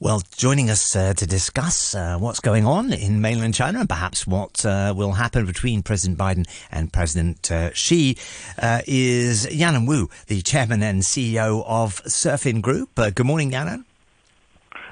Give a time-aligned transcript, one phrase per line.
[0.00, 4.28] Well, joining us uh, to discuss uh, what's going on in mainland China and perhaps
[4.28, 8.16] what uh, will happen between President Biden and President uh, Xi
[8.62, 12.96] uh, is Yanan Wu, the chairman and CEO of Surfin Group.
[12.96, 13.82] Uh, good morning, Yanan.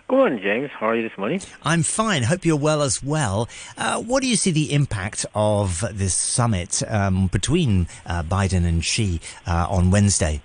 [0.09, 0.71] Good morning, James.
[0.77, 1.41] How are you this morning?
[1.63, 2.25] I'm fine.
[2.25, 3.49] Hope you're well as well.
[3.77, 9.93] what do you see the impact of this summit um, between Biden and Xi on
[9.93, 10.43] Wednesday?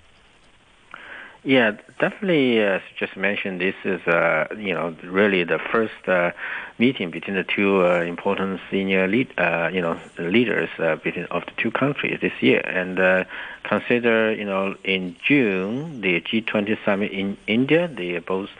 [1.44, 2.60] Yeah, definitely.
[2.60, 6.30] As just mentioned, this is uh, you know really the first uh,
[6.78, 11.44] meeting between the two uh, important senior lead uh, you know leaders uh, between of
[11.46, 12.60] the two countries this year.
[12.60, 13.24] And uh,
[13.64, 18.50] consider you know in June the G20 summit in India, they both.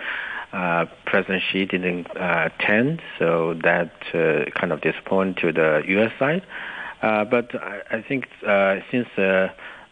[0.52, 6.12] Uh, President Xi didn't uh, attend, so that uh, kind of disappointed to the U.S.
[6.18, 6.42] side.
[7.00, 9.08] Uh, but I, I think uh, since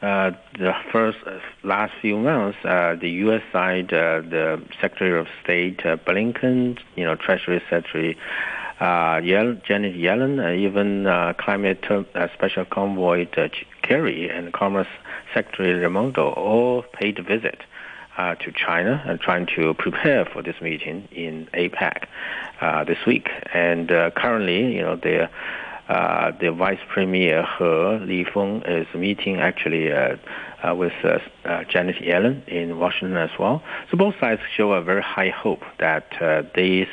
[0.03, 3.43] uh, the first uh, last few months, uh, the U.S.
[3.53, 8.17] side, uh, the Secretary of State uh, Blinken, you know, Treasury Secretary
[8.81, 11.05] Janet Yellen, even
[11.39, 11.84] Climate
[12.33, 13.27] Special Convoy
[13.83, 14.89] Kerry and Commerce
[15.34, 17.61] Secretary Raimondo all paid a visit
[18.17, 22.07] to China and trying to prepare for this meeting in APEC
[22.87, 23.29] this week.
[23.53, 25.29] And currently, you know, they're
[25.91, 30.16] uh, the Vice Premier He Lifeng is meeting actually uh,
[30.62, 33.62] uh, with uh, uh, Janet Yellen in Washington as well.
[33.91, 36.88] So both sides show a very high hope that uh, this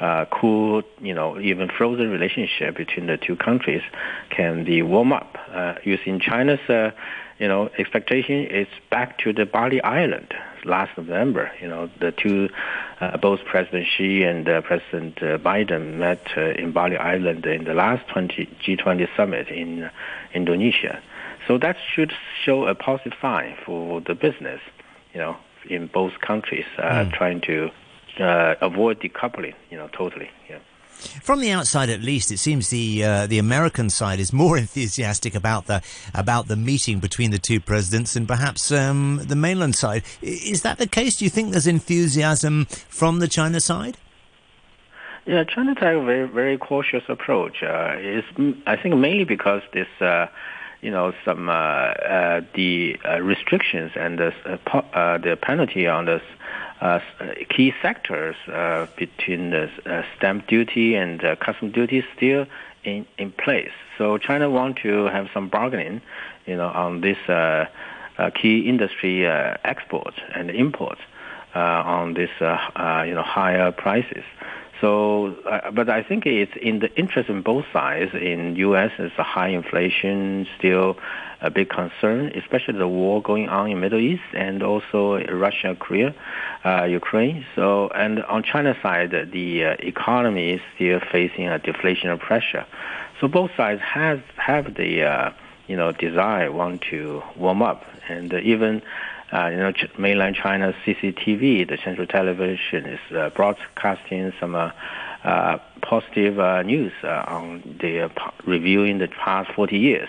[0.00, 3.82] uh, uh, cool, you know, even frozen relationship between the two countries
[4.30, 5.36] can be warm up.
[5.50, 6.90] Uh, using China's, uh,
[7.38, 10.34] you know, expectation is back to the Bali Island
[10.64, 11.50] last November.
[11.60, 12.48] You know, the two,
[13.00, 17.64] uh, both President Xi and uh, President uh, Biden met uh, in Bali Island in
[17.64, 19.90] the last 20 G20 summit in
[20.32, 21.02] Indonesia.
[21.46, 22.12] So that should
[22.44, 24.60] show a positive sign for the business,
[25.12, 25.36] you know,
[25.68, 27.12] in both countries, mm.
[27.12, 27.70] trying to
[28.20, 30.30] uh, avoid decoupling, you know, totally.
[30.48, 30.58] Yeah.
[31.22, 35.34] From the outside, at least, it seems the uh, the American side is more enthusiastic
[35.34, 35.82] about the
[36.14, 40.02] about the meeting between the two presidents and perhaps um, the mainland side.
[40.22, 41.16] Is that the case?
[41.16, 43.96] Do you think there's enthusiasm from the China side?
[45.26, 47.62] Yeah, China takes a very very cautious approach.
[47.62, 48.24] Uh, is
[48.66, 49.88] I think mainly because this.
[50.00, 50.26] Uh,
[50.84, 54.32] you know some uh, uh, the uh, restrictions and the
[54.72, 56.20] uh, the penalty on the
[56.80, 57.00] uh,
[57.48, 62.44] key sectors uh, between the uh, stamp duty and custom duty still
[62.84, 63.70] in, in place.
[63.96, 66.02] So China want to have some bargaining,
[66.44, 67.66] you know, on this uh,
[68.34, 71.00] key industry uh, exports and imports
[71.54, 74.24] on this, you know, higher prices.
[74.84, 78.12] So, uh, but I think it's in the interest of both sides.
[78.12, 80.98] In U.S., it's a high inflation, still
[81.40, 86.14] a big concern, especially the war going on in Middle East and also Russia, Korea,
[86.66, 87.46] uh, Ukraine.
[87.54, 92.66] So, and on China side, the uh, economy is still facing a deflationary pressure.
[93.22, 95.30] So both sides have have the uh,
[95.66, 98.82] you know desire want to warm up, and even
[99.34, 104.70] uh, you know, mainland China's CCTV, the central television, is uh, broadcasting some uh,
[105.24, 108.08] uh, positive uh, news uh, on the uh,
[108.46, 110.08] reviewing the past 40 years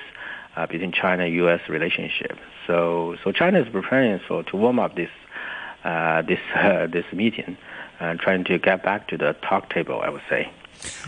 [0.56, 1.62] uh, between China-U.S.
[1.68, 2.38] relationship.
[2.68, 5.10] So, so China is preparing for to warm up this
[5.84, 7.58] uh, this uh, this meeting
[8.00, 10.02] and trying to get back to the talk table.
[10.02, 10.52] I would say.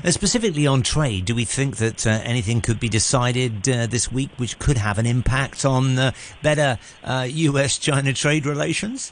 [0.04, 4.12] Uh, specifically on trade, do we think that uh, anything could be decided uh, this
[4.12, 6.12] week which could have an impact on uh,
[6.42, 9.12] better U.S.-China uh, trade relations?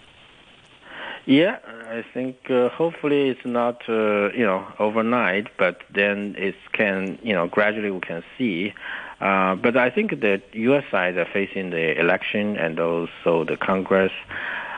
[1.26, 1.58] Yeah,
[1.90, 7.48] I think uh, hopefully it's not you know overnight, but then it can you know
[7.48, 8.74] gradually we can see.
[9.20, 10.84] but I think the U.S.
[10.92, 14.12] side are facing the election and also the Congress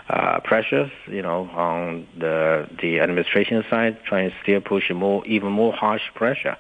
[0.10, 5.52] uh, pressures, you know, on the the administration side, trying to still push more, even
[5.52, 6.58] more harsh pressure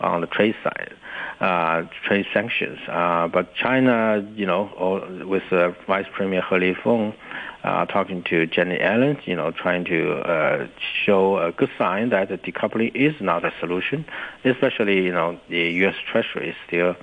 [0.00, 0.94] on the trade side,
[1.40, 2.78] uh, trade sanctions.
[2.88, 7.14] Uh, but China, you know, with uh, Vice Premier He Lifeng
[7.62, 10.66] uh, talking to Janet Yellen, you know, trying to uh,
[11.04, 14.04] show a good sign that the decoupling is not a solution,
[14.44, 15.96] especially, you know, the U.S.
[16.10, 16.96] Treasury is still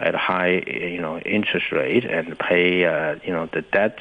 [0.00, 3.98] at high, you know, interest rate and pay, uh, you know, the debt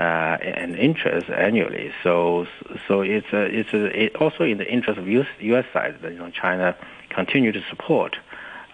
[0.00, 1.92] uh, and interest annually.
[2.02, 2.46] So
[2.88, 5.66] so it's a, it's a, it also in the interest of US, U.S.
[5.74, 6.74] side that you know China
[7.10, 8.16] continue to support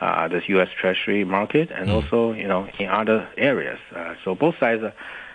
[0.00, 0.68] uh, this U.S.
[0.80, 1.94] Treasury market and mm.
[1.94, 3.80] also you know in other areas.
[3.92, 4.84] Uh, so both sides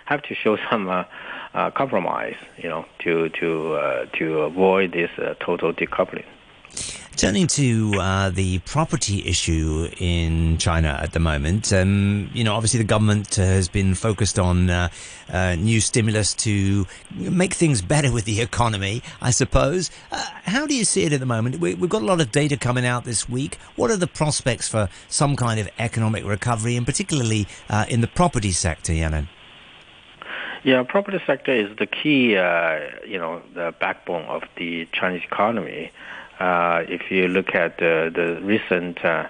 [0.06, 1.04] have to show some uh,
[1.52, 5.10] uh, compromise, you know, to to uh, to avoid this
[5.40, 6.24] total decoupling.
[7.16, 12.78] Turning to uh, the property issue in China at the moment, um, you know, obviously
[12.78, 14.88] the government has been focused on uh,
[15.28, 19.90] uh, new stimulus to make things better with the economy, I suppose.
[20.10, 21.60] Uh, how do you see it at the moment?
[21.60, 23.58] We, have got a lot of data coming out this week.
[23.76, 28.08] What are the prospects for some kind of economic recovery, and particularly uh, in the
[28.08, 29.28] property sector, Yanan?
[30.64, 35.90] Yeah, property sector is the key, uh, you know, the backbone of the Chinese economy.
[36.42, 39.28] Uh, if you look at the, the recent uh,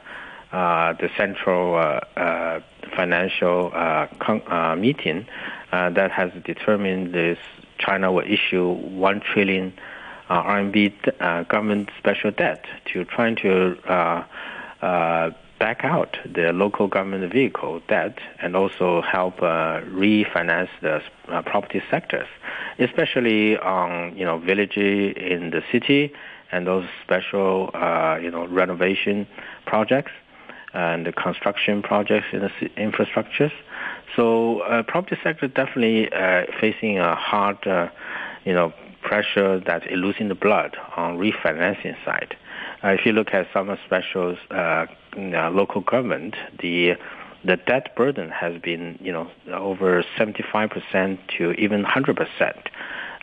[0.51, 2.61] uh, the central uh, uh,
[2.97, 3.69] financial
[4.19, 5.27] con- meeting
[5.71, 7.37] that has determined this
[7.79, 9.75] China will issue one trillion
[10.31, 13.77] RMB government special debt to trying to
[15.63, 21.81] back out the local government vehicle debt and also help uh, refinance the uh, property
[21.91, 22.27] sectors,
[22.79, 26.11] especially on you know villages in the city
[26.53, 29.27] and those special uh, you know renovation
[29.67, 30.13] projects
[30.75, 33.53] and the construction projects in the infrastructures.
[34.17, 37.89] So uh, property sector definitely uh, facing a hard uh,
[38.45, 38.73] you know
[39.03, 42.37] pressure that is losing the blood on refinancing side.
[42.85, 46.95] Uh, if you look at some special uh, local government, the
[47.45, 52.67] the debt burden has been, you know, over 75% to even 100%.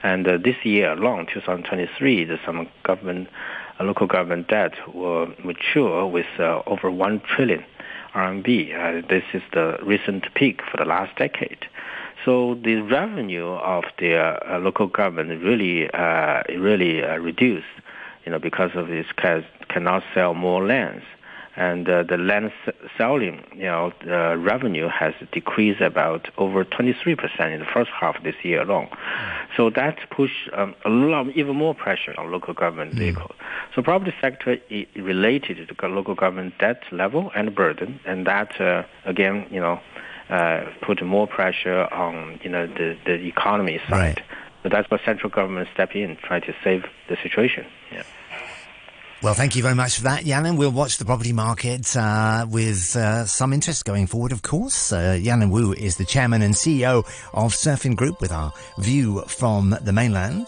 [0.03, 3.27] And uh, this year alone, 2023, the some government,
[3.79, 7.63] uh, local government debt will mature with uh, over 1 trillion
[8.13, 9.03] RMB.
[9.03, 11.65] Uh, this is the recent peak for the last decade.
[12.25, 17.65] So the revenue of the uh, local government really, uh, really reduced
[18.25, 19.07] you know, because of this
[19.69, 21.03] cannot sell more lands.
[21.59, 22.53] And uh, the land
[22.97, 28.23] selling, you know, the revenue has decreased about over 23% in the first half of
[28.23, 28.87] this year alone.
[28.87, 29.47] Mm.
[29.57, 32.99] So that pushed um, a lot, even more pressure on local government mm.
[32.99, 33.35] vehicles.
[33.75, 38.83] So property sector is related to local government debt level and burden, and that uh,
[39.03, 39.81] again, you know,
[40.29, 44.17] uh, put more pressure on you know the the economy side.
[44.17, 44.21] Right.
[44.63, 47.65] So that's why central government step in, try to save the situation.
[47.91, 48.03] Yeah.
[49.21, 50.55] Well, thank you very much for that, Yanan.
[50.55, 54.93] We'll watch the property market uh, with uh, some interest going forward, of course.
[54.93, 59.75] Uh, Yanan Wu is the chairman and CEO of Surfin Group with our view from
[59.81, 60.47] the mainland.